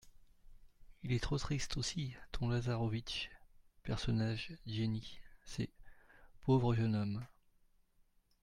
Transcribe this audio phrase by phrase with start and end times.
[1.03, 3.29] Il est trop triste aussi, ton LAZAROWITCH.
[3.83, 5.69] {{personnage|JEN NY.|c}}
[6.41, 7.27] Pauvre jeune homme…